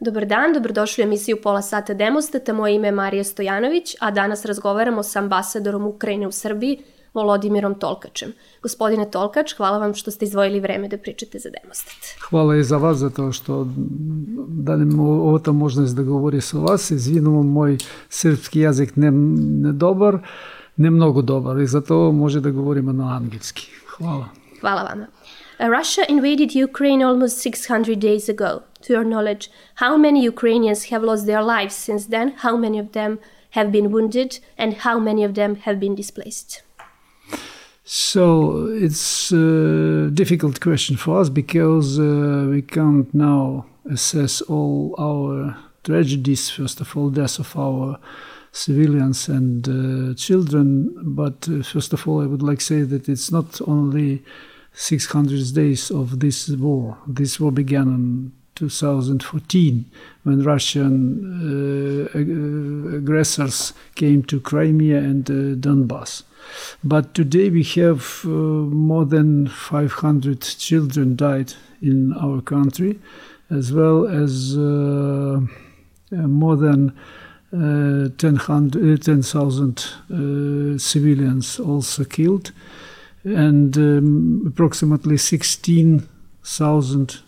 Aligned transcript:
Dobar 0.00 0.26
dan, 0.26 0.52
dobrodošli 0.52 1.04
u 1.04 1.06
emisiju 1.06 1.36
Pola 1.42 1.62
sata 1.62 1.94
Demostata. 1.94 2.52
Moje 2.52 2.74
ime 2.74 2.88
je 2.88 2.92
Marija 2.92 3.24
Stojanović, 3.24 3.96
a 4.00 4.10
danas 4.10 4.44
razgovaramo 4.44 5.02
sa 5.02 5.18
ambasadorom 5.18 5.86
Ukrajine 5.86 6.26
u 6.26 6.32
Srbiji, 6.32 6.78
Volodimirom 7.14 7.74
Tolkačem. 7.74 8.32
Gospodine 8.62 9.10
Tolkač, 9.10 9.54
hvala 9.56 9.78
vam 9.78 9.94
što 9.94 10.10
ste 10.10 10.24
izdvojili 10.24 10.60
vreme 10.60 10.88
da 10.88 10.98
pričate 10.98 11.38
za 11.38 11.50
Demostat. 11.62 11.94
Hvala 12.28 12.56
i 12.56 12.64
za 12.64 12.76
vas, 12.76 12.96
zato 12.96 13.32
što 13.32 13.66
dajem 14.48 15.00
ovo 15.00 15.52
možnost 15.52 15.96
da 15.96 16.02
govori 16.02 16.40
sa 16.40 16.58
vas. 16.58 16.90
Izvinimo, 16.90 17.42
moj 17.42 17.78
srpski 18.08 18.60
jezik 18.60 18.96
ne, 18.96 19.10
ne 19.10 19.72
dobar, 19.72 20.18
ne 20.76 20.90
mnogo 20.90 21.22
dobar 21.22 21.60
i 21.60 21.66
zato 21.66 22.12
može 22.12 22.40
da 22.40 22.50
govorimo 22.50 22.92
na 22.92 23.16
angelski. 23.16 23.70
Hvala. 23.96 24.28
Hvala 24.60 24.82
vama. 24.82 25.06
Russia 25.58 26.04
invaded 26.08 26.70
Ukraine 26.70 27.04
almost 27.04 27.46
600 27.46 27.96
days 27.96 28.30
ago. 28.30 28.69
To 28.82 28.92
your 28.94 29.04
knowledge, 29.04 29.50
how 29.76 29.96
many 29.96 30.22
Ukrainians 30.22 30.84
have 30.84 31.02
lost 31.02 31.26
their 31.26 31.42
lives 31.42 31.74
since 31.74 32.06
then? 32.06 32.32
How 32.38 32.56
many 32.56 32.78
of 32.78 32.92
them 32.92 33.18
have 33.50 33.70
been 33.70 33.90
wounded? 33.90 34.40
And 34.56 34.74
how 34.74 34.98
many 34.98 35.22
of 35.24 35.34
them 35.34 35.56
have 35.56 35.78
been 35.78 35.94
displaced? 35.94 36.62
So 37.84 38.66
it's 38.66 39.32
a 39.32 40.10
difficult 40.12 40.60
question 40.60 40.96
for 40.96 41.20
us 41.20 41.28
because 41.28 41.98
uh, 41.98 42.46
we 42.50 42.62
can't 42.62 43.12
now 43.12 43.66
assess 43.90 44.40
all 44.42 44.94
our 44.98 45.56
tragedies. 45.82 46.50
First 46.50 46.80
of 46.80 46.96
all, 46.96 47.10
deaths 47.10 47.38
of 47.38 47.56
our 47.56 47.98
civilians 48.52 49.28
and 49.28 49.68
uh, 49.68 50.14
children. 50.14 50.94
But 51.02 51.48
uh, 51.48 51.62
first 51.62 51.92
of 51.92 52.06
all, 52.06 52.22
I 52.22 52.26
would 52.26 52.42
like 52.42 52.58
to 52.58 52.64
say 52.64 52.82
that 52.82 53.08
it's 53.08 53.30
not 53.30 53.60
only 53.66 54.22
600 54.72 55.54
days 55.54 55.90
of 55.90 56.20
this 56.20 56.48
war. 56.48 56.98
This 57.06 57.40
war 57.40 57.52
began 57.52 57.88
in 57.88 58.32
2014 58.60 59.90
when 60.24 60.42
Russian 60.42 62.04
uh, 62.14 62.18
aggressors 62.98 63.72
came 63.94 64.22
to 64.24 64.38
Crimea 64.38 64.98
and 64.98 65.30
uh, 65.30 65.56
Donbass. 65.56 66.24
But 66.84 67.14
today 67.14 67.48
we 67.48 67.62
have 67.80 68.20
uh, 68.24 68.28
more 68.28 69.06
than 69.06 69.48
500 69.48 70.42
children 70.42 71.16
died 71.16 71.54
in 71.80 72.12
our 72.12 72.42
country, 72.42 72.98
as 73.50 73.72
well 73.72 74.06
as 74.06 74.54
uh, 74.56 74.60
uh, 74.60 75.40
more 76.12 76.56
than 76.56 76.92
uh, 77.52 78.10
10,000 78.18 79.00
10, 79.00 79.22
civilians 80.78 81.58
also 81.58 82.04
killed 82.04 82.52
and 83.24 83.76
um, 83.76 84.44
approximately 84.46 85.16
16,000 85.16 87.20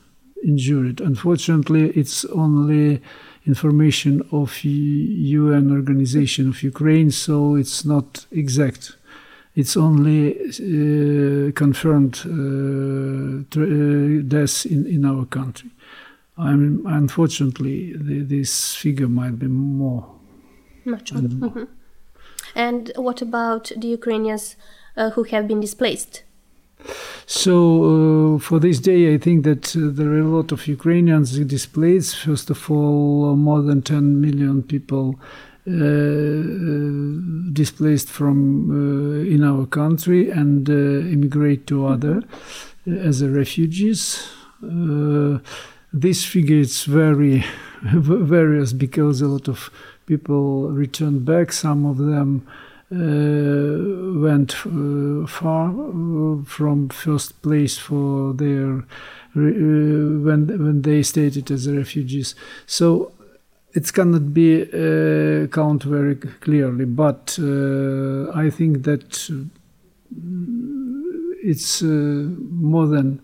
injured. 0.43 1.01
Unfortunately, 1.01 1.91
it's 1.91 2.25
only 2.27 3.01
information 3.47 4.27
of 4.31 4.65
UN 4.65 5.71
organization 5.71 6.49
of 6.49 6.63
Ukraine, 6.63 7.11
so 7.11 7.55
it's 7.57 7.85
not 7.85 8.27
exact. 8.31 8.97
It's 9.55 9.77
only 9.77 10.39
uh, 10.41 11.53
confirmed 11.53 12.23
uh, 12.25 13.61
uh, 13.61 14.23
deaths 14.27 14.65
in, 14.65 14.87
in 14.87 15.05
our 15.05 15.27
country. 15.27 15.71
I'm, 16.39 16.87
unfortunately, 16.87 17.93
the, 17.93 18.21
this 18.21 18.75
figure 18.75 19.09
might 19.09 19.39
be 19.39 19.49
more. 19.49 20.07
Much 20.85 21.13
more. 21.13 21.23
Mm-hmm. 21.23 21.65
And 22.55 22.93
what 22.97 23.23
about 23.23 23.73
the 23.77 23.89
Ukrainians 23.89 24.57
uh, 24.97 25.11
who 25.11 25.25
have 25.25 25.49
been 25.49 25.61
displaced. 25.61 26.23
So, 27.27 28.35
uh, 28.35 28.39
for 28.39 28.59
this 28.59 28.79
day, 28.79 29.15
I 29.15 29.19
think 29.19 29.45
that 29.45 29.77
uh, 29.77 29.89
there 29.93 30.09
are 30.13 30.21
a 30.21 30.29
lot 30.29 30.53
of 30.53 30.67
Ukrainians 30.67 31.39
displaced. 31.39 32.19
First 32.19 32.51
of 32.51 32.71
all, 32.71 33.37
more 33.37 33.63
than 33.63 33.83
10 33.83 34.21
million 34.21 34.63
people 34.63 35.19
uh, 35.65 36.43
displaced 37.53 38.09
from 38.09 38.37
uh, 38.71 39.23
in 39.25 39.45
our 39.45 39.65
country 39.65 40.29
and 40.29 40.69
uh, 40.69 40.73
immigrate 40.73 41.69
to 41.69 41.87
other 41.87 42.21
as 42.85 43.25
refugees. 43.25 44.29
this 45.93 46.25
figure 46.25 46.57
is 46.57 46.85
very 47.01 47.45
various 47.83 48.73
because 48.73 49.21
a 49.21 49.29
lot 49.29 49.47
of 49.47 49.71
people 50.07 50.69
return 50.71 51.21
back. 51.21 51.53
Some 51.53 51.87
of 51.87 51.99
them 51.99 52.45
uh, 52.45 52.72
went 52.93 54.55
uh, 54.67 55.27
far 55.27 55.71
uh, 55.71 56.45
from 56.45 56.89
first 56.91 57.41
place 57.43 57.79
for 57.79 58.35
their 58.35 58.85
when 59.35 60.47
when 60.47 60.83
they 60.83 61.03
stated 61.03 61.51
as 61.51 61.71
refugees. 61.71 62.35
So 62.67 63.13
it 63.73 63.91
cannot 63.93 64.35
be 64.35 64.63
uh, 64.63 65.47
count 65.47 65.85
very 65.85 66.17
clearly, 66.17 66.85
but 66.85 67.39
uh, 67.41 68.31
I 68.35 68.51
think 68.51 68.83
that 68.85 69.31
it's 71.43 71.83
uh, 71.83 71.87
more 71.87 72.87
than 72.87 73.23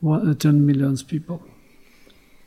one, 0.00 0.34
10 0.34 0.66
million 0.66 0.96
people. 0.96 1.42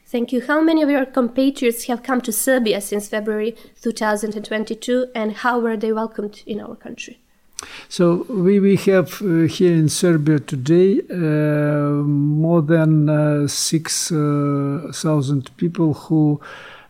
Thank 0.07 0.31
you. 0.31 0.41
How 0.41 0.61
many 0.61 0.83
of 0.83 0.89
your 0.89 1.05
compatriots 1.05 1.85
have 1.85 2.03
come 2.03 2.21
to 2.21 2.31
Serbia 2.31 2.79
since 2.79 3.07
February 3.07 3.55
2022 3.81 5.07
and 5.15 5.33
how 5.33 5.59
were 5.59 5.75
they 5.75 5.91
welcomed 5.91 6.43
in 6.45 6.61
our 6.61 6.75
country? 6.75 7.19
So 7.89 8.25
we, 8.29 8.59
we 8.59 8.75
have 8.77 9.19
uh, 9.21 9.47
here 9.47 9.73
in 9.73 9.89
Serbia 9.89 10.39
today 10.39 11.01
uh, 11.09 12.03
more 12.03 12.61
than 12.61 13.09
uh, 13.09 13.47
6,000 13.47 14.93
uh, 14.93 15.51
people 15.57 15.93
who 15.93 16.39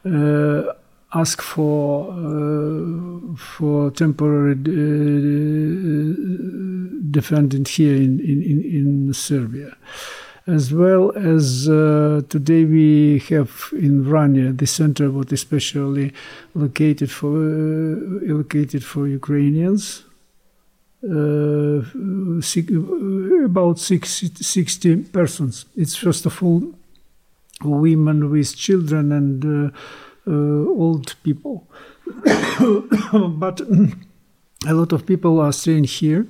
uh, 0.05 0.73
ask 1.13 1.41
for 1.41 2.11
uh, 2.11 3.35
for 3.37 3.91
temporary 3.91 4.55
defendant 7.11 7.69
here 7.69 7.95
in, 7.95 8.19
in, 8.19 8.41
in 8.63 9.13
Serbia 9.13 9.77
as 10.47 10.71
well 10.71 11.11
as 11.17 11.67
uh, 11.67 12.21
today 12.29 12.65
we 12.65 13.19
have 13.29 13.69
in 13.71 14.03
Vranja 14.03 14.55
the 14.55 14.67
center 14.67 15.09
what 15.09 15.31
especially 15.31 16.13
located 16.53 17.09
for 17.11 17.35
uh, 17.35 18.33
located 18.33 18.83
for 18.83 19.07
Ukrainians. 19.07 20.03
Uh, 21.03 21.83
six, 22.41 22.67
about 23.45 23.77
60, 23.77 24.43
60 24.43 25.03
persons. 25.03 25.65
It's 25.75 25.95
first 25.95 26.25
of 26.25 26.41
all 26.41 26.73
women 27.61 28.31
with 28.31 28.55
children 28.55 29.11
and 29.11 29.45
uh, 29.45 29.77
uh, 30.27 30.31
old 30.31 31.15
people, 31.23 31.67
but 32.25 33.61
a 34.67 34.73
lot 34.73 34.93
of 34.93 35.05
people 35.05 35.39
are 35.39 35.53
staying 35.53 35.83
here 35.83 36.25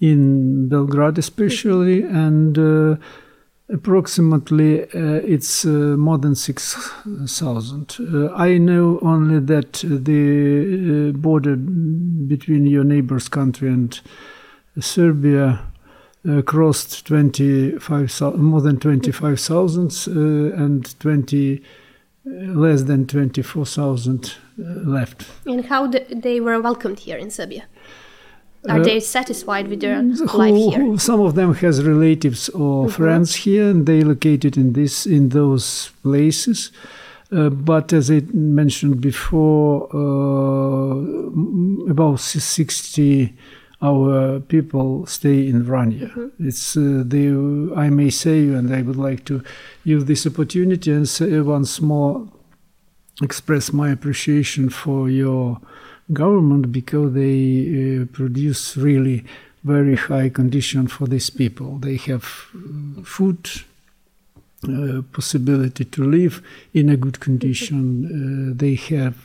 in 0.00 0.68
Belgrade, 0.68 1.18
especially, 1.18 2.02
and 2.02 2.58
uh, 2.58 2.96
Approximately, 3.72 4.82
uh, 4.82 5.22
it's 5.24 5.64
uh, 5.64 5.96
more 5.96 6.18
than 6.18 6.34
6,000. 6.34 7.96
Uh, 7.98 8.30
I 8.34 8.58
know 8.58 8.98
only 9.00 9.40
that 9.40 9.72
the 9.82 11.12
border 11.16 11.56
between 11.56 12.66
your 12.66 12.84
neighbor's 12.84 13.28
country 13.28 13.68
and 13.68 13.98
Serbia 14.78 15.60
crossed 16.44 17.06
25, 17.06 18.36
more 18.36 18.60
than 18.60 18.78
25,000 18.78 20.06
uh, 20.06 20.62
and 20.62 21.00
20 21.00 21.62
less 22.24 22.82
than 22.82 23.06
24,000 23.06 24.34
left. 24.58 25.26
And 25.46 25.64
how 25.64 25.86
they 25.86 26.40
were 26.40 26.60
welcomed 26.60 27.00
here 27.00 27.16
in 27.16 27.30
Serbia? 27.30 27.64
Are 28.68 28.80
uh, 28.80 28.84
they 28.84 29.00
satisfied 29.00 29.68
with 29.68 29.80
their 29.80 30.00
who, 30.00 30.38
life 30.38 30.54
here? 30.54 30.98
Some 30.98 31.20
of 31.20 31.34
them 31.34 31.54
has 31.54 31.82
relatives 31.82 32.48
or 32.50 32.86
mm-hmm. 32.86 32.92
friends 32.92 33.34
here, 33.34 33.68
and 33.68 33.86
they 33.86 34.02
located 34.02 34.56
in 34.56 34.72
this 34.74 35.06
in 35.06 35.30
those 35.30 35.90
places. 36.02 36.70
Uh, 37.32 37.48
but 37.48 37.92
as 37.92 38.10
I 38.10 38.20
mentioned 38.32 39.00
before, 39.00 39.88
uh, 39.94 41.90
about 41.90 42.20
60 42.20 43.34
our 43.82 44.38
people 44.38 45.06
stay 45.06 45.48
in 45.48 45.64
Vranja. 45.64 46.08
Mm-hmm. 46.12 46.46
It's 46.48 46.76
uh, 46.76 47.02
the 47.04 47.72
I 47.76 47.90
may 47.90 48.10
say, 48.10 48.48
and 48.48 48.72
I 48.72 48.82
would 48.82 48.96
like 48.96 49.24
to 49.24 49.42
use 49.82 50.04
this 50.04 50.24
opportunity 50.26 50.92
and 50.92 51.08
say 51.08 51.40
once 51.40 51.80
more 51.80 52.28
express 53.20 53.72
my 53.72 53.90
appreciation 53.90 54.68
for 54.70 55.10
your 55.10 55.60
government 56.12 56.72
because 56.72 57.12
they 57.12 58.00
uh, 58.02 58.06
produce 58.12 58.76
really 58.76 59.24
very 59.64 59.96
high 59.96 60.28
condition 60.28 60.88
for 60.88 61.06
these 61.06 61.30
people. 61.30 61.78
They 61.78 61.96
have 61.96 62.24
uh, 62.54 63.02
food, 63.02 63.48
uh, 64.68 65.02
possibility 65.12 65.84
to 65.84 66.04
live 66.04 66.42
in 66.74 66.88
a 66.88 66.96
good 66.96 67.20
condition. 67.20 68.50
Uh, 68.50 68.54
they 68.56 68.74
have 68.74 69.16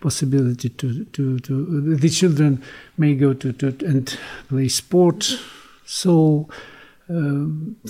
possibility 0.00 0.68
to, 0.68 1.04
to, 1.06 1.38
to 1.38 1.94
the 1.96 2.08
children 2.08 2.62
may 2.98 3.14
go 3.14 3.32
to, 3.32 3.52
to 3.52 3.68
and 3.86 4.18
play 4.48 4.68
sport. 4.68 5.38
So 5.86 6.48
uh, 7.08 7.46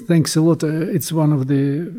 thanks 0.06 0.36
a 0.36 0.40
lot. 0.40 0.62
Uh, 0.62 0.68
it's 0.68 1.12
one 1.12 1.32
of 1.32 1.48
the 1.48 1.90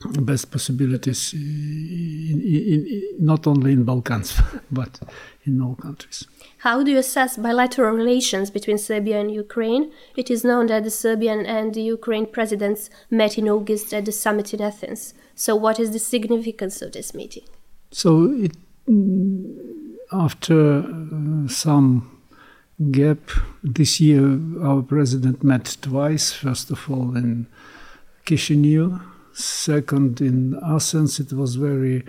best 0.00 0.50
possibilities 0.50 1.32
in, 1.32 2.40
in, 2.40 2.86
in, 2.86 3.02
not 3.18 3.46
only 3.46 3.72
in 3.72 3.84
Balkans 3.84 4.40
but 4.70 5.00
in 5.44 5.60
all 5.60 5.74
countries. 5.74 6.26
How 6.58 6.82
do 6.82 6.90
you 6.90 6.98
assess 6.98 7.36
bilateral 7.36 7.96
relations 7.96 8.50
between 8.50 8.78
Serbia 8.78 9.20
and 9.20 9.32
Ukraine? 9.32 9.90
It 10.16 10.30
is 10.30 10.44
known 10.44 10.66
that 10.66 10.84
the 10.84 10.90
Serbian 10.90 11.44
and 11.46 11.74
the 11.74 11.82
Ukraine 11.82 12.26
presidents 12.26 12.90
met 13.10 13.38
in 13.38 13.48
August 13.48 13.92
at 13.92 14.04
the 14.04 14.12
summit 14.12 14.54
in 14.54 14.60
Athens. 14.60 15.14
So, 15.34 15.56
what 15.56 15.78
is 15.80 15.92
the 15.92 15.98
significance 15.98 16.82
of 16.82 16.92
this 16.92 17.14
meeting? 17.14 17.44
So, 17.90 18.32
it, 18.32 18.56
after 20.12 20.80
uh, 20.80 21.48
some 21.48 22.20
gap 22.90 23.30
this 23.62 24.00
year, 24.00 24.38
our 24.62 24.82
president 24.82 25.42
met 25.42 25.76
twice. 25.80 26.32
First 26.32 26.70
of 26.70 26.90
all, 26.90 27.16
in 27.16 27.46
Chisinau 28.26 29.00
second 29.32 30.20
in 30.20 30.58
Athens. 30.62 31.20
It 31.20 31.32
was 31.32 31.56
very 31.56 32.04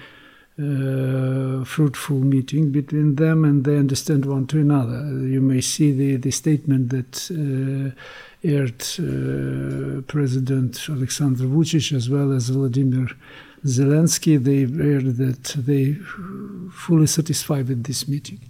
uh, 0.59 1.63
fruitful 1.63 2.19
meeting 2.19 2.71
between 2.71 3.15
them, 3.15 3.45
and 3.45 3.63
they 3.63 3.77
understand 3.77 4.25
one 4.25 4.45
to 4.47 4.59
another. 4.59 5.01
You 5.35 5.41
may 5.41 5.61
see 5.61 5.91
the, 5.91 6.17
the 6.17 6.31
statement 6.31 6.89
that 6.89 7.31
uh, 7.31 7.95
aired 8.43 8.81
uh, 8.99 10.01
President 10.01 10.89
Alexander 10.89 11.45
Vucic 11.45 11.93
as 11.95 12.09
well 12.09 12.31
as 12.31 12.49
Vladimir 12.49 13.07
Zelensky. 13.65 14.41
They 14.41 14.61
aired 14.83 15.17
that 15.17 15.55
they 15.57 15.93
fully 16.73 17.07
satisfied 17.07 17.69
with 17.69 17.85
this 17.85 18.07
meeting, 18.07 18.41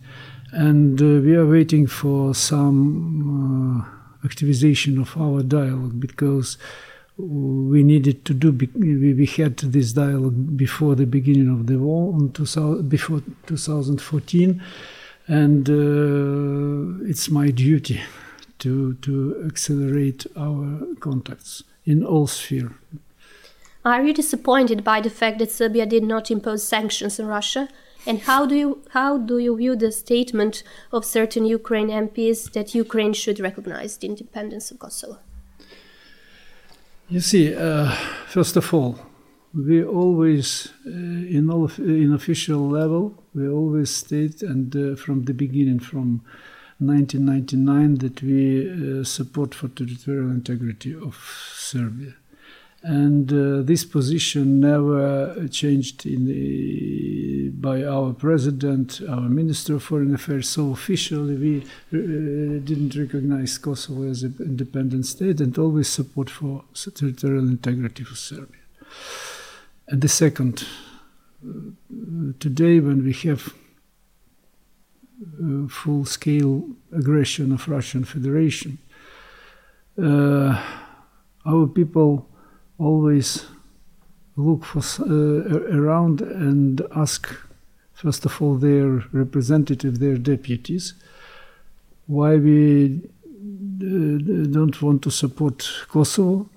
and 0.52 1.00
uh, 1.00 1.06
we 1.06 1.36
are 1.36 1.46
waiting 1.46 1.86
for 1.86 2.34
some 2.34 3.86
uh, 4.24 4.28
activization 4.28 5.00
of 5.00 5.16
our 5.16 5.44
dialogue 5.44 6.00
because 6.00 6.58
we 7.20 7.84
needed 7.84 8.24
to 8.26 8.34
do. 8.34 8.52
We 8.52 9.26
had 9.26 9.58
this 9.58 9.94
dialogue 9.94 10.56
before 10.56 10.96
the 10.96 11.06
beginning 11.06 11.50
of 11.50 11.68
the 11.68 11.78
war, 11.78 12.14
on 12.14 12.32
2000, 12.32 12.88
before 12.88 13.22
2014, 13.48 14.62
and 15.28 15.70
uh, 15.70 17.06
it's 17.10 17.30
my 17.30 17.52
duty 17.52 18.02
to 18.60 18.94
to 18.96 19.44
accelerate 19.46 20.26
our 20.38 20.80
contacts 21.00 21.64
in 21.86 22.06
all 22.06 22.28
spheres. 22.28 22.72
Are 23.84 24.04
you 24.04 24.14
disappointed 24.14 24.84
by 24.84 25.02
the 25.02 25.10
fact 25.10 25.40
that 25.40 25.52
Serbia 25.52 25.86
did 25.86 26.04
not 26.04 26.30
impose 26.32 26.64
sanctions 26.64 27.20
on 27.20 27.28
Russia? 27.28 27.70
And 28.06 28.22
how 28.22 28.46
do 28.46 28.56
you 28.56 28.82
how 28.92 29.18
do 29.18 29.40
you 29.40 29.58
view 29.58 29.76
the 29.76 29.92
statement 29.92 30.64
of 30.92 31.04
certain 31.04 31.46
Ukraine 31.46 31.90
MPs 31.90 32.52
that 32.54 32.74
Ukraine 32.74 33.14
should 33.14 33.40
recognize 33.40 33.98
the 33.98 34.08
independence 34.08 34.72
of 34.72 34.80
Kosovo? 34.80 35.20
You 37.10 37.22
see, 37.22 37.56
uh, 37.56 37.90
first 38.28 38.56
of 38.56 38.72
all, 38.72 39.00
we 39.52 39.84
always, 39.84 40.70
uh, 40.86 40.92
in 40.92 41.50
all 41.50 41.72
in 41.80 42.14
official 42.14 42.70
level, 42.70 43.24
we 43.34 43.50
always 43.50 43.90
state, 43.90 44.44
and 44.44 44.76
uh, 44.76 44.96
from 44.96 45.26
the 45.26 45.34
beginning, 45.34 45.80
from 45.80 46.22
1999, 46.78 47.96
that 47.96 48.22
we 48.22 49.00
uh, 49.00 49.04
support 49.04 49.56
for 49.56 49.70
territorial 49.70 50.30
integrity 50.30 50.94
of 50.94 51.16
Serbia 51.56 52.14
and 52.82 53.32
uh, 53.34 53.62
this 53.62 53.84
position 53.84 54.62
never 54.62 55.48
changed 55.50 56.06
the, 56.06 57.50
by 57.50 57.84
our 57.84 58.14
president, 58.14 59.02
our 59.10 59.28
minister 59.28 59.76
of 59.76 59.84
foreign 59.84 60.14
affairs. 60.14 60.48
So 60.48 60.72
officially, 60.72 61.36
we 61.36 61.58
uh, 61.62 62.64
didn't 62.64 62.96
recognize 62.96 63.58
Kosovo 63.58 64.10
as 64.10 64.24
an 64.24 64.36
independent 64.40 65.08
state 65.08 65.42
and 65.42 65.58
always 65.58 65.90
support 65.90 66.30
for 66.30 66.64
territorial 66.96 67.50
integrity 67.50 68.04
of 68.04 68.18
Serbia. 68.18 68.62
And 69.90 70.02
the 70.02 70.08
second, 70.08 70.66
uh, 71.46 72.34
today 72.40 72.80
when 72.80 73.04
we 73.04 73.12
have 73.28 73.54
uh, 75.22 75.68
full-scale 75.68 76.70
aggression 76.96 77.52
of 77.52 77.68
Russian 77.68 78.06
Federation, 78.06 78.78
uh, 80.02 80.64
our 81.46 81.68
people 81.68 82.29
always 82.80 83.46
look 84.36 84.64
for 84.64 84.82
uh, 85.02 85.78
around 85.78 86.22
and 86.22 86.82
ask 86.96 87.30
first 87.94 88.26
of 88.26 88.42
all 88.42 88.56
their 88.56 89.04
representative 89.12 90.00
their 90.00 90.18
deputies 90.18 90.94
why 92.08 92.38
we 92.38 93.02
uh, 93.82 94.48
don't 94.52 94.82
want 94.82 95.04
to 95.04 95.12
support 95.12 95.70
Kosovo. 95.90 96.50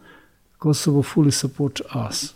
Kosovo 0.59 1.03
fully 1.03 1.31
support 1.31 1.81
us. 1.95 2.33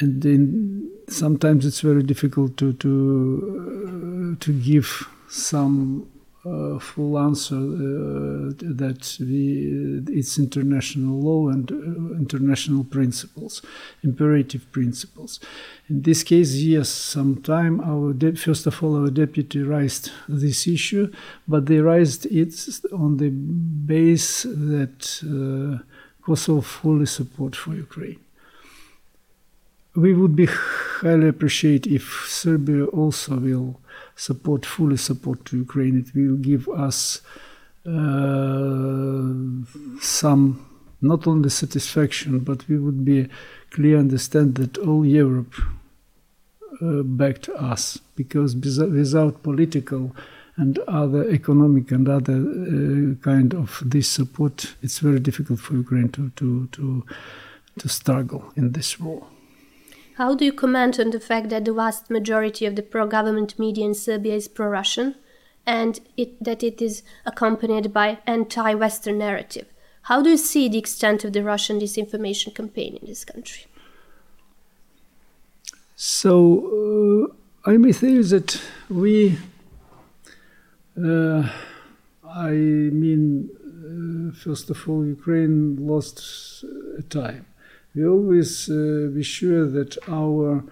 And 0.00 0.22
then 0.22 0.90
sometimes 1.08 1.64
it's 1.64 1.80
very 1.80 2.02
difficult 2.02 2.56
to 2.58 2.72
to 2.74 4.36
uh, 4.36 4.44
to 4.44 4.52
give 4.52 5.08
some 5.28 6.06
uh, 6.44 6.78
full 6.78 7.18
answer 7.18 7.56
uh, 7.56 8.52
that 8.60 9.16
we, 9.20 10.02
it's 10.08 10.38
international 10.38 11.20
law 11.20 11.48
and 11.48 11.70
uh, 11.70 12.16
international 12.16 12.84
principles, 12.84 13.60
imperative 14.02 14.70
principles. 14.72 15.38
In 15.88 16.02
this 16.02 16.22
case, 16.22 16.54
yes, 16.54 16.88
sometime 16.88 17.80
our 17.80 18.14
first 18.36 18.66
of 18.66 18.82
all 18.82 18.96
our 18.96 19.10
deputy 19.10 19.62
raised 19.62 20.10
this 20.28 20.66
issue, 20.66 21.12
but 21.46 21.66
they 21.66 21.80
raised 21.80 22.26
it 22.26 22.54
on 22.92 23.18
the 23.18 23.28
base 23.28 24.44
that 24.44 25.20
uh, 25.24 25.84
Kosovo 26.24 26.60
fully 26.62 27.06
support 27.06 27.54
for 27.54 27.74
Ukraine. 27.74 28.18
We 30.00 30.14
would 30.14 30.34
be 30.34 30.46
highly 30.46 31.28
appreciate 31.28 31.86
if 31.86 32.24
Serbia 32.26 32.86
also 32.86 33.36
will 33.36 33.80
support, 34.16 34.64
fully 34.64 34.96
support 34.96 35.44
to 35.46 35.58
Ukraine. 35.58 35.98
It 35.98 36.14
will 36.14 36.36
give 36.36 36.68
us 36.70 37.20
uh, 37.86 39.32
some 40.00 40.42
not 41.02 41.26
only 41.26 41.50
satisfaction, 41.50 42.38
but 42.40 42.66
we 42.68 42.78
would 42.78 43.04
be 43.04 43.28
clear 43.70 43.98
understand 43.98 44.54
that 44.54 44.78
all 44.78 45.04
Europe 45.04 45.54
uh, 46.80 47.02
backed 47.02 47.50
us 47.50 47.98
because 48.16 48.56
without 48.56 49.42
political 49.42 50.16
and 50.56 50.78
other 50.88 51.28
economic 51.30 51.90
and 51.90 52.08
other 52.08 52.38
uh, 52.38 53.14
kind 53.22 53.54
of 53.54 53.82
this 53.84 54.08
support, 54.08 54.74
it's 54.82 54.98
very 54.98 55.20
difficult 55.20 55.60
for 55.60 55.74
Ukraine 55.74 56.08
to 56.16 56.30
to 56.36 56.68
to 56.72 57.04
to 57.80 57.88
struggle 57.88 58.42
in 58.56 58.72
this 58.72 58.98
war. 58.98 59.26
How 60.20 60.34
do 60.34 60.44
you 60.44 60.52
comment 60.52 61.00
on 61.00 61.12
the 61.12 61.18
fact 61.18 61.48
that 61.48 61.64
the 61.64 61.72
vast 61.72 62.10
majority 62.10 62.66
of 62.66 62.76
the 62.76 62.82
pro 62.82 63.06
government 63.06 63.58
media 63.58 63.86
in 63.86 63.94
Serbia 63.94 64.34
is 64.34 64.48
pro 64.48 64.66
Russian 64.66 65.14
and 65.64 65.98
it, 66.14 66.44
that 66.44 66.62
it 66.62 66.82
is 66.82 67.02
accompanied 67.24 67.94
by 67.94 68.18
anti 68.26 68.74
Western 68.74 69.16
narrative? 69.16 69.68
How 70.02 70.20
do 70.20 70.28
you 70.28 70.36
see 70.36 70.68
the 70.68 70.76
extent 70.76 71.24
of 71.24 71.32
the 71.32 71.42
Russian 71.42 71.80
disinformation 71.80 72.54
campaign 72.54 72.98
in 73.00 73.06
this 73.06 73.24
country? 73.24 73.64
So, 75.96 77.30
uh, 77.64 77.70
I 77.70 77.78
may 77.78 77.92
say 77.92 78.20
that 78.20 78.60
we, 78.90 79.38
uh, 81.02 81.48
I 82.28 82.50
mean, 82.50 83.48
uh, 83.56 84.36
first 84.36 84.68
of 84.68 84.86
all, 84.86 85.06
Ukraine 85.06 85.76
lost 85.80 86.62
time 87.08 87.46
we 87.94 88.06
always 88.06 88.70
uh, 88.70 89.10
be 89.12 89.22
sure 89.22 89.66
that 89.66 89.96
our 90.08 90.64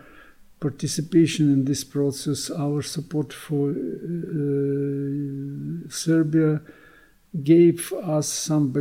participation 0.60 1.52
in 1.52 1.64
this 1.64 1.84
process, 1.84 2.50
our 2.50 2.82
support 2.82 3.32
for 3.32 3.70
uh, 3.70 3.74
Serbia, 5.88 6.60
gave 7.44 7.92
us 7.92 8.28
some 8.28 8.72
uh, 8.74 8.80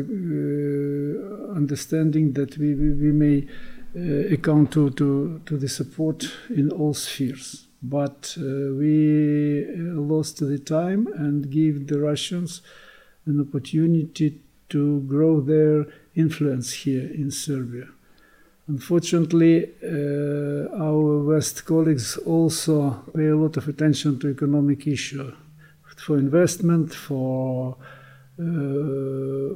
understanding 1.56 2.34
that 2.34 2.58
we, 2.58 2.74
we, 2.74 2.92
we 2.94 3.12
may 3.12 3.48
uh, 3.96 4.34
account 4.34 4.72
to, 4.72 4.90
to, 4.92 5.42
to 5.46 5.58
the 5.58 5.68
support 5.68 6.32
in 6.50 6.72
all 6.72 6.94
spheres. 6.94 7.68
But 7.82 8.36
uh, 8.38 8.74
we 8.74 9.66
lost 9.76 10.40
the 10.40 10.58
time 10.58 11.08
and 11.08 11.52
gave 11.52 11.88
the 11.88 12.00
Russians 12.00 12.62
an 13.26 13.40
opportunity 13.42 14.42
to 14.70 15.02
grow 15.02 15.42
their 15.42 15.86
influence 16.16 16.74
here 16.74 17.04
in 17.04 17.30
Serbia. 17.30 17.88
Unfortunately, 18.68 19.70
uh, 19.82 20.68
our 20.76 21.24
West 21.24 21.66
colleagues 21.66 22.18
also 22.18 23.04
pay 23.16 23.28
a 23.28 23.36
lot 23.36 23.56
of 23.56 23.68
attention 23.70 24.20
to 24.20 24.30
economic 24.30 24.86
issue, 24.88 25.32
for 25.96 26.18
investment, 26.18 26.94
for 26.94 27.78
uh, 28.40 29.50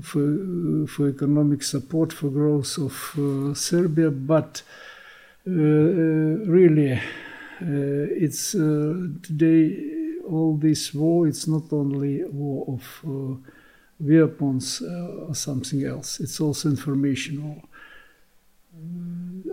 for, 0.00 0.86
for 0.86 1.08
economic 1.08 1.62
support 1.62 2.12
for 2.12 2.28
growth 2.30 2.78
of 2.78 3.18
uh, 3.18 3.54
Serbia, 3.54 4.10
but 4.10 4.62
uh, 5.46 5.50
uh, 5.50 5.54
really, 6.46 6.92
uh, 6.92 7.00
it's 7.60 8.52
today 8.52 9.76
all 10.28 10.56
this 10.56 10.94
war. 10.94 11.26
It's 11.26 11.46
not 11.46 11.72
only 11.72 12.24
war 12.24 12.66
of 12.68 13.40
weapons 13.98 14.80
or 14.82 15.34
something 15.34 15.84
else. 15.84 16.20
It's 16.20 16.40
also 16.40 16.68
information 16.68 17.44
war 17.44 17.62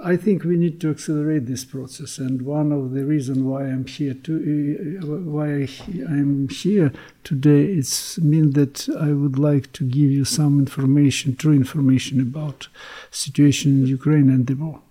I 0.04 0.18
think 0.18 0.44
we 0.44 0.56
need 0.56 0.80
to 0.82 0.92
accelerate 0.92 1.48
this 1.48 1.66
process, 1.66 2.20
and 2.20 2.44
one 2.44 2.72
of 2.72 2.92
the 2.92 3.04
reasons 3.06 3.40
why 3.40 3.64
I'm 3.64 3.88
here 3.88 4.14
to 4.14 5.00
uh, 5.02 5.06
why 5.38 5.68
I'm 6.08 6.48
here 6.50 6.92
today 7.24 7.64
is 7.82 8.20
mean 8.22 8.52
that 8.52 8.88
I 9.00 9.14
would 9.14 9.40
like 9.40 9.72
to 9.74 9.84
give 9.84 10.12
you 10.12 10.24
some 10.24 10.60
information, 10.60 11.36
true 11.36 11.54
information 11.54 12.20
about 12.20 12.68
situation 13.10 13.82
in 13.82 13.88
Ukraine 13.88 14.30
and 14.30 14.46
the 14.46 14.56
war. 14.56 14.82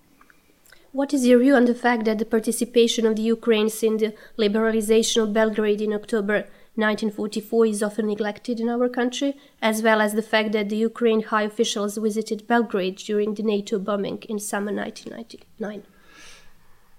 What 0.91 1.13
is 1.13 1.27
your 1.27 1.39
view 1.39 1.55
on 1.55 1.67
the 1.67 1.75
fact 1.75 2.05
that 2.07 2.19
the 2.19 2.25
participation 2.25 3.07
of 3.07 3.17
the 3.17 3.23
Ukrainians 3.23 3.83
in 3.83 3.99
the 3.99 4.15
liberalization 4.39 5.23
of 5.23 5.33
Belgrade 5.33 5.81
in 5.81 5.93
October 5.93 6.47
1944 6.77 7.67
is 7.67 7.83
often 7.85 8.07
neglected 8.07 8.59
in 8.59 8.69
our 8.69 8.89
country, 8.89 9.37
as 9.63 9.81
well 9.81 10.01
as 10.01 10.15
the 10.15 10.23
fact 10.23 10.51
that 10.53 10.69
the 10.71 10.77
Ukraine 10.77 11.23
high 11.23 11.45
officials 11.45 11.97
visited 11.97 12.49
Belgrade 12.49 12.97
during 12.97 13.35
the 13.35 13.45
NATO 13.45 13.79
bombing 13.79 14.19
in 14.29 14.41
summer 14.41 14.73
1999. 14.73 15.85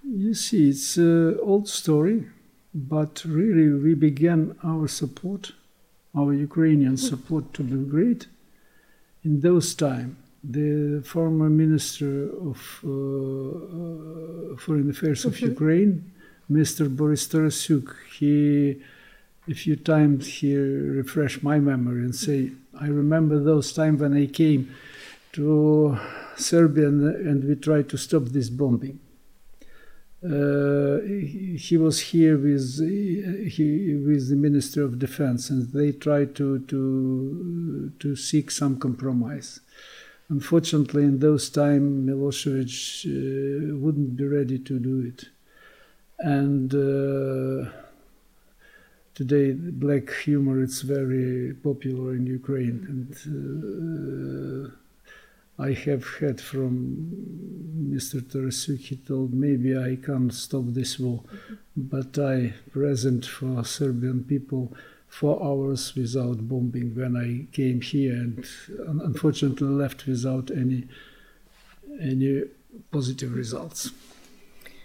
You 0.03 0.34
see, 0.34 0.70
it's 0.70 0.96
an 0.96 1.38
old 1.41 1.67
story, 1.67 2.25
but 2.74 3.24
really 3.25 3.67
we 3.74 3.96
began 3.96 4.55
our 4.63 4.88
support, 4.88 5.51
our 6.15 6.34
Ukrainian 6.34 6.96
support 6.96 7.53
to 7.55 7.63
Belgrade 7.63 8.27
in 9.25 9.41
those 9.41 9.75
times. 9.75 10.15
The 10.41 11.01
former 11.03 11.50
Minister 11.50 12.29
of 12.50 12.60
uh, 12.86 12.89
uh 12.89 14.55
Foreign 14.63 14.89
Affairs 14.91 15.25
of 15.25 15.34
mm-hmm. 15.34 15.53
Ukraine, 15.53 15.94
Mr. 16.50 16.82
Boris 16.98 17.27
Tarasyuk, 17.27 17.88
he 18.17 18.79
a 19.47 19.53
few 19.53 19.75
times 19.75 20.27
he 20.27 20.55
refresh 20.55 21.43
my 21.43 21.59
memory 21.59 22.03
and 22.03 22.15
say, 22.15 22.51
I 22.79 22.87
remember 22.87 23.39
those 23.39 23.73
times 23.73 24.01
when 24.01 24.15
I 24.15 24.25
came 24.25 24.75
to 25.33 25.99
Serbia 26.35 26.87
and, 26.87 27.03
and 27.03 27.43
we 27.43 27.55
tried 27.55 27.89
to 27.89 27.97
stop 27.97 28.23
this 28.25 28.49
bombing. 28.49 28.99
Uh, 30.23 31.01
he, 31.01 31.55
he, 31.59 31.77
was 31.77 32.01
here 32.01 32.35
with 32.35 32.79
he, 32.79 34.01
with 34.07 34.27
the 34.29 34.35
Minister 34.35 34.81
of 34.81 34.97
Defense, 34.97 35.51
and 35.51 35.71
they 35.71 35.91
tried 35.91 36.33
to 36.35 36.59
to 36.61 37.91
to 37.99 38.15
seek 38.15 38.49
some 38.49 38.79
compromise. 38.79 39.59
Unfortunately, 40.29 41.03
in 41.03 41.19
those 41.19 41.51
times, 41.51 42.09
Milosevic 42.09 43.05
uh, 43.05 43.77
wouldn't 43.77 44.15
be 44.15 44.25
ready 44.25 44.57
to 44.57 44.79
do 44.79 45.01
it, 45.01 45.25
and. 46.17 46.73
Uh, 46.73 47.85
today 49.15 49.53
black 49.53 50.12
humor 50.12 50.62
is 50.62 50.81
very 50.81 51.53
popular 51.53 52.13
in 52.13 52.27
Ukraine, 52.27 52.79
and 52.93 54.69
uh, 54.69 55.63
I 55.67 55.72
have 55.72 56.03
heard 56.05 56.41
from 56.41 56.74
Mr. 57.93 58.22
Tarasyuk. 58.22 58.79
He 58.79 58.98
told 58.98 59.34
maybe 59.34 59.77
I 59.77 59.95
can't 59.95 60.34
stop 60.34 60.65
this 60.67 61.00
war, 61.00 61.24
but 61.75 62.19
I 62.19 62.53
present 62.72 63.25
for 63.25 63.63
Serbian 63.63 64.25
people 64.25 64.74
four 65.07 65.41
hours 65.41 65.95
without 65.95 66.48
bombing 66.50 66.93
when 66.93 67.15
I 67.15 67.55
came 67.55 67.79
here, 67.79 68.13
and 68.13 68.45
unfortunately 69.10 69.69
left 69.69 70.05
without 70.05 70.51
any 70.51 70.88
any 72.01 72.43
positive 72.91 73.34
results. 73.34 73.91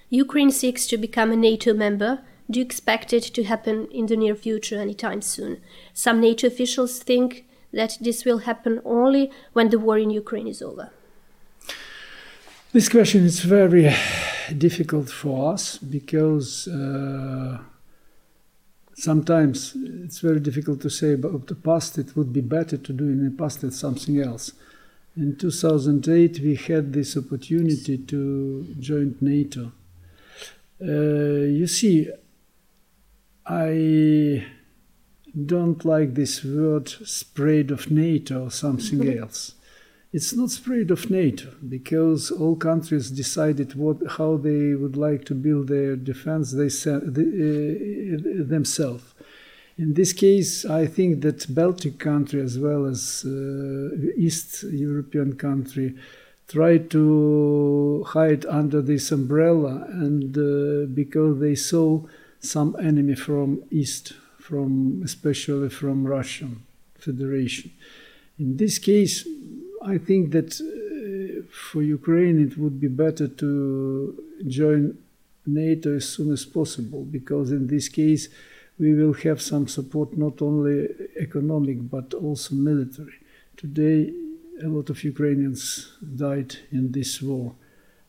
Ukraine 0.09 0.53
seeks 0.53 0.87
to 0.87 0.97
become 0.97 1.33
a 1.33 1.37
NATO 1.37 1.75
member 1.75 2.21
do 2.51 2.59
you 2.59 2.65
expect 2.65 3.13
it 3.13 3.23
to 3.23 3.45
happen 3.45 3.87
in 3.93 4.07
the 4.07 4.17
near 4.17 4.35
future 4.35 4.81
anytime 4.81 5.23
soon? 5.23 5.61
Some 5.95 6.21
NATO 6.21 6.49
officials 6.49 6.99
think 7.03 7.45
that 7.73 7.99
this 8.01 8.25
will 8.25 8.39
happen 8.39 8.81
only 8.85 9.31
when 9.53 9.71
the 9.71 9.79
war 9.79 9.99
in 9.99 10.11
Ukraine 10.11 10.49
is 10.49 10.61
over. 10.61 10.91
This 12.73 12.89
question 12.89 13.25
is 13.25 13.41
very 13.41 13.95
difficult 14.57 15.11
for 15.11 15.53
us 15.53 15.79
because 15.79 16.69
uh, 16.69 17.59
sometimes 18.95 19.77
it's 20.05 20.21
very 20.21 20.41
difficult 20.41 20.81
to 20.83 20.91
say 20.91 21.15
about 21.15 21.47
the 21.47 21.55
past. 21.55 21.99
It 21.99 22.17
would 22.17 22.33
be 22.33 22.41
better 22.41 22.77
to 22.77 22.93
do 22.93 23.05
in 23.05 23.25
the 23.25 23.31
past 23.31 23.61
than 23.61 23.73
something 23.73 24.21
else. 24.21 24.53
In 25.17 25.37
2008, 25.37 26.41
we 26.41 26.55
had 26.55 26.93
this 26.93 27.17
opportunity 27.17 27.99
to 27.99 28.75
join 28.79 29.17
NATO. 29.21 29.73
Uh, 30.81 31.47
you 31.59 31.67
see, 31.67 32.09
I 33.51 34.47
don't 35.35 35.85
like 35.85 36.15
this 36.15 36.45
word 36.45 36.89
spread 36.89 37.73
of 37.73 37.91
NATO 37.91 38.45
or 38.45 38.51
something 38.51 39.01
mm-hmm. 39.01 39.23
else. 39.23 39.55
It's 40.13 40.33
not 40.33 40.51
spread 40.51 40.93
of 40.93 41.11
NATO 41.11 41.49
because 41.69 42.31
all 42.31 42.55
countries 42.55 43.11
decided 43.11 43.75
what 43.75 43.99
how 44.19 44.37
they 44.37 44.75
would 44.75 44.97
like 44.97 45.25
to 45.27 45.35
build 45.35 45.67
their 45.67 45.97
defense 45.97 46.53
they, 46.53 46.67
uh, 46.67 47.01
themselves. 48.55 49.15
In 49.77 49.95
this 49.95 50.13
case, 50.13 50.65
I 50.65 50.87
think 50.87 51.23
that 51.23 51.53
Baltic 51.53 51.99
country 51.99 52.41
as 52.41 52.57
well 52.59 52.87
as 52.87 53.25
uh, 53.27 53.97
East 54.17 54.63
European 54.65 55.37
country 55.37 55.97
try 56.47 56.79
to 56.79 58.05
hide 58.09 58.45
under 58.47 58.83
this 58.83 59.11
umbrella, 59.11 59.87
and 59.91 60.37
uh, 60.37 60.87
because 60.93 61.41
they 61.41 61.55
saw 61.55 62.05
some 62.41 62.77
enemy 62.81 63.15
from 63.15 63.63
east, 63.71 64.15
from 64.39 65.03
especially 65.05 65.69
from 65.69 66.07
Russian 66.07 66.63
Federation. 66.99 67.73
In 68.39 68.57
this 68.57 68.79
case, 68.79 69.27
I 69.83 69.99
think 69.99 70.33
that 70.33 70.61
uh, 70.61 71.43
for 71.51 71.83
Ukraine 71.83 72.41
it 72.41 72.59
would 72.59 72.81
be 72.81 72.89
better 72.89 73.29
to 73.29 74.25
join 74.47 74.99
NATO 75.47 75.97
as 75.97 76.09
soon 76.09 76.33
as 76.33 76.45
possible 76.45 77.05
because 77.05 77.51
in 77.51 77.67
this 77.67 77.89
case 77.89 78.29
we 78.79 78.95
will 78.95 79.13
have 79.13 79.41
some 79.43 79.69
support 79.69 80.17
not 80.17 80.41
only 80.41 80.89
economic 81.19 81.91
but 81.91 82.15
also 82.15 82.55
military. 82.55 83.19
Today, 83.57 84.13
a 84.63 84.69
lot 84.69 84.89
of 84.89 85.05
Ukrainians 85.05 85.93
died 86.17 86.57
in 86.73 86.93
this 86.93 87.21
war 87.21 87.55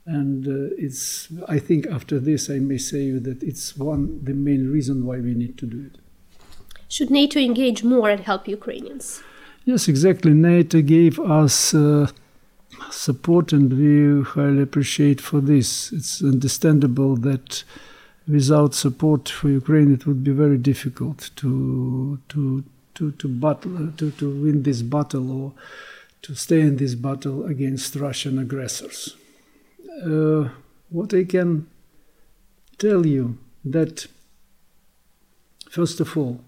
and 0.06 0.48
uh, 0.48 0.76
it's 0.78 1.28
i 1.48 1.60
think 1.60 1.86
after 1.88 2.20
this 2.20 2.50
i 2.50 2.58
may 2.58 2.78
say 2.78 3.12
that 3.12 3.44
it's 3.44 3.78
one 3.78 4.24
the 4.24 4.34
main 4.34 4.70
reason 4.70 5.06
why 5.06 5.18
we 5.18 5.34
need 5.34 5.58
to 5.58 5.66
do 5.66 5.86
it. 5.86 5.98
Should 6.90 7.10
nato 7.10 7.40
engage 7.40 7.84
more 7.84 8.10
and 8.10 8.20
help 8.20 8.48
ukrainians? 8.48 9.22
Yes 9.64 9.88
exactly. 9.88 10.34
Nato 10.34 10.82
gave 10.82 11.20
us 11.20 11.74
uh, 11.74 12.08
support 12.90 13.54
and 13.54 13.72
we 13.72 14.24
highly 14.24 14.64
appreciate 14.64 15.22
for 15.22 15.40
this. 15.40 15.92
It's 15.94 16.24
understandable 16.24 17.16
that 17.18 17.64
without 18.28 18.74
support 18.74 19.30
for 19.30 19.50
ukraine 19.50 19.94
it 19.94 20.06
would 20.06 20.24
be 20.24 20.32
very 20.32 20.58
difficult 20.58 21.30
to 21.36 22.20
to 22.30 22.64
to 22.96 23.12
to 23.12 23.28
battle 23.28 23.92
to, 23.98 24.12
to 24.12 24.30
win 24.44 24.64
this 24.64 24.82
battle 24.82 25.32
or 25.32 25.54
to 26.22 26.36
stay 26.36 26.62
in 26.62 26.78
this 26.78 26.94
battle 26.94 27.46
against 27.46 27.96
russian 27.96 28.38
aggressors 28.38 29.16
uh, 30.06 30.50
what 30.90 31.14
I 31.14 31.24
can 31.24 31.68
tell 32.78 33.06
you 33.06 33.38
that 33.66 34.08
first 35.70 36.00
of 36.00 36.18
all, 36.18 36.42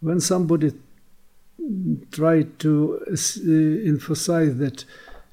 when 0.00 0.20
somebody 0.20 0.72
tried 2.12 2.58
to 2.60 3.00
uh, 3.06 3.88
emphasize 3.88 4.56
that 4.58 4.84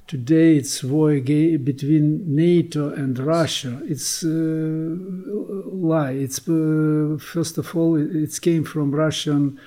today 0.06 0.56
it's 0.56 0.84
war 0.84 1.18
between 1.18 2.34
NATO 2.34 2.90
and 2.90 3.18
Russia, 3.18 3.80
it's 3.86 4.22
uh, 4.22 4.28
lie. 4.28 6.12
It's 6.12 6.40
uh, 6.48 7.18
first 7.20 7.58
of 7.58 7.74
all 7.76 7.96
it 7.96 8.40
came 8.40 8.64
from 8.64 8.94
Russian 8.94 9.58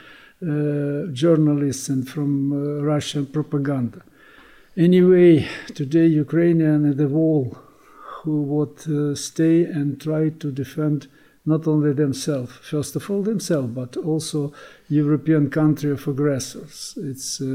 uh, 0.41 1.11
journalists 1.11 1.89
and 1.89 2.07
from 2.07 2.53
uh, 2.53 2.83
Russian 2.83 3.25
propaganda. 3.25 4.01
Anyway, 4.79 5.45
today 5.75 6.05
Ukrainian 6.05 6.89
at 6.89 6.95
the 6.95 7.09
wall 7.09 7.57
who 8.23 8.43
would 8.43 8.79
uh, 8.87 9.13
stay 9.13 9.65
and 9.65 9.99
try 9.99 10.29
to 10.29 10.53
defend 10.53 11.09
not 11.45 11.67
only 11.67 11.91
themselves, 11.91 12.53
first 12.61 12.95
of 12.95 13.11
all 13.11 13.21
themselves, 13.21 13.67
but 13.75 13.97
also 13.97 14.53
European 14.87 15.49
country 15.49 15.91
of 15.91 16.07
aggressors. 16.07 16.97
It's 16.97 17.41
uh, 17.41 17.45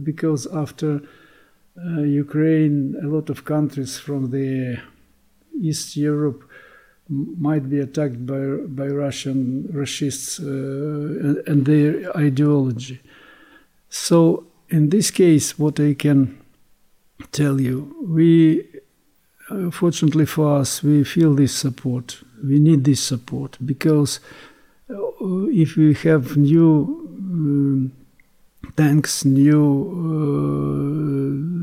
because 0.00 0.46
after 0.46 1.00
uh, 1.76 2.02
Ukraine, 2.02 2.94
a 3.02 3.08
lot 3.08 3.30
of 3.30 3.44
countries 3.44 3.98
from 3.98 4.30
the 4.30 4.78
East 5.60 5.96
Europe 5.96 6.44
might 7.48 7.68
be 7.68 7.80
attacked 7.80 8.24
by 8.24 8.42
by 8.80 8.86
Russian 8.86 9.40
Russists 9.80 10.38
uh, 10.38 11.26
and, 11.26 11.36
and 11.48 11.66
their 11.66 12.16
ideology. 12.16 13.00
So 13.88 14.47
in 14.70 14.90
this 14.90 15.10
case, 15.10 15.58
what 15.58 15.80
I 15.80 15.94
can 15.94 16.38
tell 17.32 17.60
you, 17.60 17.94
we 18.06 18.64
uh, 19.50 19.70
fortunately 19.70 20.26
for 20.26 20.58
us, 20.58 20.82
we 20.82 21.04
feel 21.04 21.34
this 21.34 21.54
support. 21.54 22.22
We 22.44 22.58
need 22.58 22.84
this 22.84 23.02
support 23.02 23.56
because 23.64 24.20
uh, 24.90 24.96
if 25.48 25.76
we 25.76 25.94
have 25.94 26.36
new 26.36 27.08
um, 27.18 27.92
tanks, 28.76 29.24
new 29.24 29.58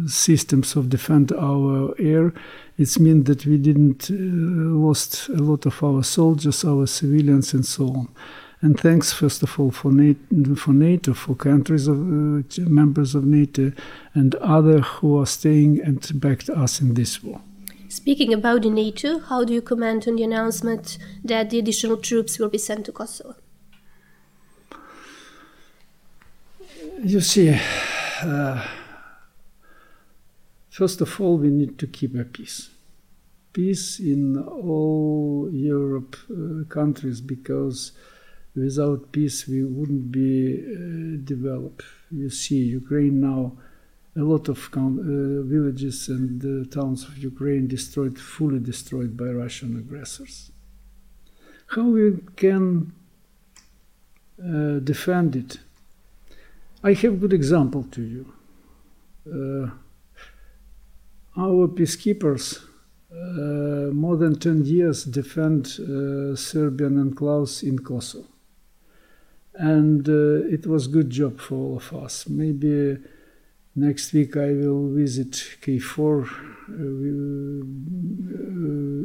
systems 0.07 0.75
of 0.75 0.89
defend 0.89 1.31
our 1.33 1.93
air, 1.99 2.33
it's 2.77 2.99
mean 2.99 3.23
that 3.25 3.45
we 3.45 3.57
didn't 3.57 4.09
uh, 4.09 4.15
lost 4.15 5.29
a 5.29 5.37
lot 5.37 5.65
of 5.65 5.83
our 5.83 6.03
soldiers, 6.03 6.65
our 6.65 6.87
civilians, 6.87 7.53
and 7.53 7.65
so 7.65 7.87
on. 7.87 8.07
And 8.61 8.79
thanks, 8.79 9.11
first 9.11 9.43
of 9.43 9.59
all, 9.59 9.71
for 9.71 9.91
NATO, 9.91 10.55
for, 10.55 10.73
NATO, 10.73 11.13
for 11.13 11.35
countries 11.35 11.87
of 11.87 11.97
uh, 11.97 12.61
members 12.61 13.13
of 13.13 13.25
NATO, 13.25 13.73
and 14.13 14.33
other 14.35 14.79
who 14.79 15.19
are 15.19 15.25
staying 15.25 15.81
and 15.81 16.19
backed 16.19 16.49
us 16.49 16.81
in 16.81 16.93
this 16.93 17.21
war. 17.21 17.41
Speaking 17.89 18.33
about 18.33 18.63
the 18.63 18.69
NATO, 18.69 19.19
how 19.19 19.43
do 19.43 19.53
you 19.53 19.61
comment 19.61 20.07
on 20.07 20.15
the 20.15 20.23
announcement 20.23 20.97
that 21.23 21.49
the 21.49 21.59
additional 21.59 21.97
troops 21.97 22.39
will 22.39 22.49
be 22.49 22.57
sent 22.57 22.85
to 22.85 22.91
Kosovo? 22.91 23.35
You 27.03 27.21
see, 27.21 27.57
uh, 28.23 28.65
first 30.69 31.01
of 31.01 31.21
all, 31.21 31.37
we 31.37 31.49
need 31.49 31.77
to 31.79 31.87
keep 31.87 32.15
a 32.15 32.23
peace. 32.23 32.69
Peace 33.53 33.99
in 33.99 34.37
all 34.37 35.49
Europe 35.51 36.15
uh, 36.31 36.63
countries 36.67 37.21
because 37.21 37.91
without 38.55 39.11
peace 39.11 39.47
we 39.47 39.63
wouldn't 39.63 40.11
be 40.11 40.57
uh, 40.57 41.17
developed. 41.23 41.83
You 42.11 42.29
see, 42.29 42.63
Ukraine 42.63 43.19
now, 43.21 43.53
a 44.15 44.21
lot 44.21 44.47
of 44.47 44.69
uh, 44.73 45.41
villages 45.43 46.07
and 46.07 46.43
uh, 46.43 46.69
towns 46.73 47.03
of 47.03 47.17
Ukraine 47.17 47.67
destroyed, 47.67 48.17
fully 48.17 48.59
destroyed 48.59 49.17
by 49.17 49.25
Russian 49.25 49.77
aggressors. 49.77 50.51
How 51.67 51.83
we 51.83 52.17
can 52.35 52.93
uh, 54.39 54.79
defend 54.79 55.35
it? 55.35 55.57
I 56.83 56.93
have 56.93 57.13
a 57.13 57.17
good 57.17 57.33
example 57.33 57.83
to 57.91 58.01
you. 58.01 58.33
Uh, 59.27 59.69
our 61.37 61.67
peacekeepers 61.67 62.59
uh, 63.11 63.91
more 63.91 64.17
than 64.17 64.37
10 64.37 64.65
years 64.65 65.03
defend 65.03 65.65
uh, 65.79 66.35
Serbian 66.35 67.03
enclaves 67.03 67.63
in 67.63 67.79
Kosovo. 67.79 68.27
And 69.57 70.07
uh, 70.09 70.47
it 70.53 70.67
was 70.67 70.87
good 70.87 71.09
job 71.09 71.39
for 71.39 71.55
all 71.55 71.77
of 71.77 71.93
us. 71.93 72.27
Maybe 72.27 72.97
next 73.75 74.13
week 74.13 74.35
I 74.35 74.51
will 74.51 74.89
visit 74.89 75.31
KFOR 75.61 76.29
uh, 76.67 77.63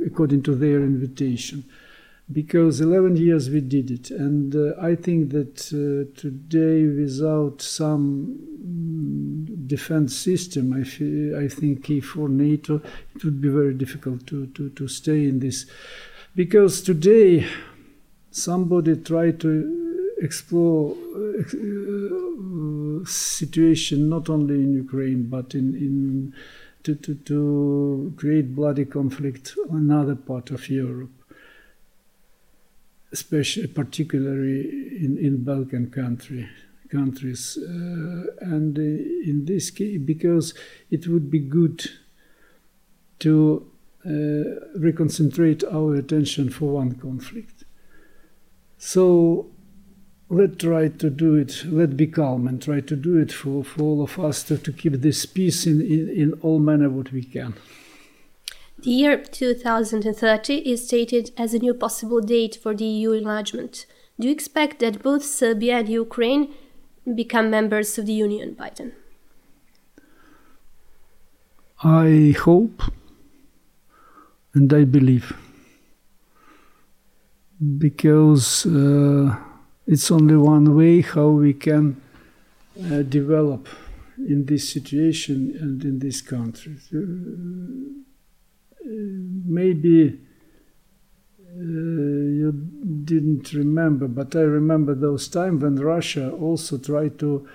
according 0.07 0.43
to 0.43 0.55
their 0.55 0.83
invitation. 0.83 1.65
Because 2.33 2.81
11 2.81 3.17
years 3.17 3.51
we 3.51 3.61
did 3.61 3.91
it. 3.91 4.11
And 4.11 4.55
uh, 4.55 4.75
i 4.81 4.95
think 4.95 5.31
that 5.31 5.61
uh, 5.73 6.05
today 6.19 6.87
without 6.87 7.61
some 7.61 8.39
mm, 8.65 9.67
defense 9.67 10.17
system 10.17 10.73
I, 10.73 10.83
I 11.45 11.49
think 11.49 12.05
for 12.05 12.29
nato 12.29 12.81
it 13.15 13.25
would 13.25 13.41
be 13.41 13.49
very 13.49 13.75
difficult 13.75 14.27
to, 14.29 14.47
to, 14.47 14.71
to 14.71 14.89
stay 14.89 15.29
in 15.29 15.41
this. 15.41 15.67
Because 16.35 16.83
today 16.83 17.47
somebody 18.31 18.97
tried 18.97 19.41
to 19.41 19.80
explore 20.21 20.95
uh, 21.17 23.05
situation 23.07 24.09
not 24.09 24.29
only 24.29 24.55
in 24.55 24.75
ukraine 24.75 25.25
but 25.25 25.55
in, 25.55 25.75
in 25.75 26.35
to, 26.83 26.95
to, 26.95 27.15
to 27.15 28.13
create 28.17 28.55
bloody 28.55 28.85
conflict 28.85 29.55
in 29.71 29.91
other 29.91 30.15
part 30.15 30.51
of 30.51 30.69
europe 30.69 31.11
especially 33.13 33.67
particularly 33.67 34.61
in, 35.05 35.19
in 35.19 35.43
Balkan 35.43 35.91
country 35.91 36.49
countries 36.91 37.57
uh, 37.57 38.25
and 38.41 38.77
uh, 38.79 38.83
in 38.83 39.45
this 39.47 39.71
case 39.71 39.99
because 39.99 40.55
it 40.91 41.07
would 41.07 41.31
be 41.31 41.39
good 41.39 41.89
to 43.21 43.71
uh, 44.05 44.09
reconcentrate 44.79 45.63
our 45.73 45.95
attention 45.95 46.51
for 46.51 46.71
one 46.75 46.95
conflict. 46.95 47.65
So 48.79 49.51
let's 50.31 50.57
try 50.57 50.89
to 50.89 51.11
do 51.11 51.35
it 51.35 51.65
let's 51.67 51.95
be 51.95 52.07
calm 52.07 52.47
and 52.47 52.63
try 52.63 52.81
to 52.81 52.97
do 52.97 53.19
it 53.19 53.33
for, 53.33 53.63
for 53.65 53.83
all 53.83 54.03
of 54.03 54.19
us 54.19 54.43
to, 54.45 54.57
to 54.57 54.73
keep 54.73 54.95
this 54.95 55.27
peace 55.27 55.67
in, 55.67 55.81
in, 55.81 56.09
in 56.09 56.33
all 56.41 56.59
manner 56.59 56.89
what 56.89 57.13
we 57.13 57.23
can 57.23 57.55
the 58.83 58.91
year 58.93 59.19
2030 59.19 60.55
is 60.71 60.87
stated 60.87 61.33
as 61.37 61.53
a 61.53 61.59
new 61.59 61.75
possible 61.75 62.23
date 62.23 62.57
for 62.63 62.75
the 62.75 62.87
EU 62.87 63.13
enlargement. 63.13 63.85
Do 64.19 64.27
you 64.27 64.33
expect 64.33 64.79
that 64.79 65.03
both 65.03 65.23
Serbia 65.23 65.81
and 65.81 65.89
Ukraine 65.89 66.55
become 67.15 67.51
members 67.51 67.99
of 67.99 68.07
the 68.07 68.15
Union 68.15 68.55
by 68.55 68.71
then? 68.75 68.93
I 71.85 72.35
hope 72.39 72.83
and 74.55 74.73
I 74.73 74.85
believe 74.85 75.37
because 77.77 78.65
uh, 78.65 79.37
it's 79.87 80.11
only 80.11 80.37
one 80.37 80.77
way 80.77 81.01
how 81.01 81.29
we 81.29 81.55
can 81.55 82.01
uh, 82.79 83.03
develop 83.03 83.69
in 84.17 84.45
this 84.47 84.69
situation 84.69 85.57
and 85.61 85.83
in 85.85 85.99
this 85.99 86.21
country. 86.21 86.77
Uh, 86.95 86.99
maybe 89.47 90.19
uh, 91.53 91.63
you 91.63 92.53
didn't 93.05 93.53
remember, 93.53 94.07
but 94.09 94.37
I 94.37 94.41
remember 94.41 94.95
those 94.95 95.29
times 95.29 95.63
when 95.63 95.77
Russia 95.77 96.31
also 96.31 96.79
tried 96.79 97.19
to 97.19 97.49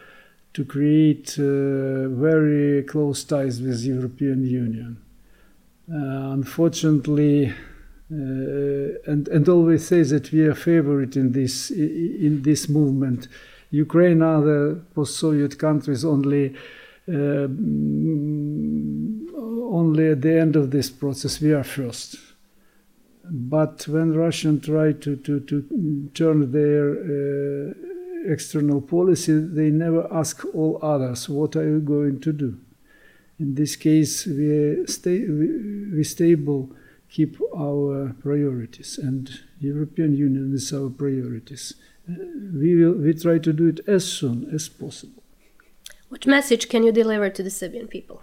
to 0.54 0.64
create 0.64 1.38
uh, 1.38 2.08
very 2.08 2.84
close 2.84 3.26
ties 3.26 3.62
with 3.62 3.84
European 3.84 4.46
Union. 4.46 4.98
Uh, 5.92 6.32
unfortunately, 6.32 7.54
and 8.10 9.28
and 9.28 9.50
always 9.50 9.88
say 9.88 10.04
that 10.04 10.32
we 10.32 10.42
are 10.46 10.56
favorite 10.56 11.16
in 11.16 11.32
this 11.32 11.72
in 11.72 12.42
this 12.44 12.70
movement. 12.70 13.28
Ukraine, 13.72 14.22
other 14.22 14.76
post-Soviet 14.94 15.58
countries 15.58 16.06
only. 16.06 16.56
Uh, 17.08 17.48
only 19.68 20.10
at 20.12 20.22
the 20.22 20.40
end 20.40 20.56
of 20.56 20.72
this 20.72 20.90
process 20.90 21.42
we 21.42 21.54
are 21.54 21.64
first. 21.64 22.18
But 23.24 23.88
when 23.88 24.14
Russians 24.14 24.66
try 24.66 24.94
to, 24.94 25.16
to, 25.16 25.40
to 25.40 26.10
turn 26.14 26.52
their 26.52 26.92
uh, 26.92 27.74
external 28.32 28.82
policy, 28.82 29.40
they 29.40 29.70
never 29.70 30.08
ask 30.14 30.46
all 30.54 30.80
others, 30.82 31.28
what 31.28 31.56
are 31.56 31.68
you 31.68 31.80
going 31.80 32.20
to 32.22 32.32
do? 32.32 32.58
In 33.40 33.56
this 33.56 33.76
case, 33.76 34.26
we, 34.26 34.86
stay, 34.86 35.20
we, 35.28 35.48
we 35.96 36.04
stable 36.04 36.72
keep 37.15 37.37
our 37.57 38.15
priorities, 38.23 38.99
and 38.99 39.41
European 39.59 40.17
Union 40.17 40.55
is 40.55 40.73
our 40.73 40.91
priorities. 40.91 41.75
Uh, 42.09 42.15
we 42.55 42.77
will 42.77 42.95
we 42.95 43.13
try 43.15 43.39
to 43.39 43.53
do 43.53 43.67
it 43.67 43.81
as 43.87 44.05
soon 44.05 44.49
as 44.53 44.69
possible. 44.69 45.23
What 46.09 46.27
message 46.27 46.69
can 46.69 46.83
you 46.83 46.93
deliver 46.93 47.31
to 47.31 47.43
the 47.43 47.51
Serbian 47.51 47.89
people? 47.89 48.23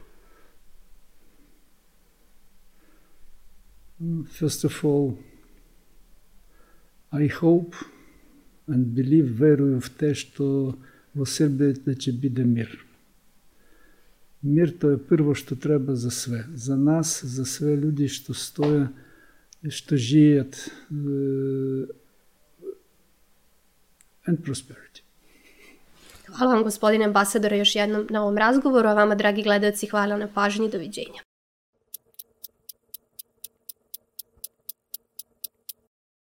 First 4.30 4.63
of 4.63 4.86
all, 4.86 5.17
I 7.12 7.28
hope 7.28 7.76
and 8.67 8.93
believe 8.93 9.38
верую 9.38 9.80
в 9.80 9.89
те, 9.89 10.15
що 10.15 10.73
в 11.15 11.28
Сербії 11.28 11.95
će 11.95 12.12
буде 12.12 12.45
мир. 12.45 12.86
Мир 14.42 14.78
то 14.78 14.90
je 14.90 14.98
prvo 14.98 15.35
što 15.35 15.55
treba 15.55 15.94
za 15.94 16.11
sve. 16.11 16.44
Za 16.55 16.76
nas, 16.76 17.24
za 17.24 17.44
sve 17.44 17.76
ljudi 17.76 18.09
što 18.09 18.35
stoje, 18.35 18.88
što 19.70 19.96
žijet 19.96 20.70
and 24.26 24.38
prosperity. 24.38 25.02
Hvala 26.26 26.55
vam 26.55 26.62
gospodine 26.62 27.05
ambasadore 27.05 27.59
još 27.59 27.76
jednom 27.76 28.07
na 28.11 28.22
ovom 28.22 28.38
razgovoru, 28.38 28.88
a 28.88 28.94
vama 28.94 29.14
dragi 29.14 29.42
gledalci 29.42 29.87
hvala 29.87 30.16
na 30.16 30.28
pažnji, 30.35 30.70
doviđenja. 30.70 31.32